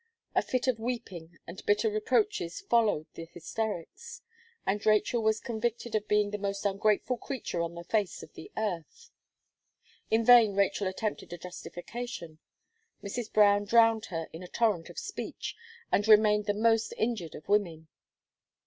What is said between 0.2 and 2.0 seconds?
A fit of weeping and bitter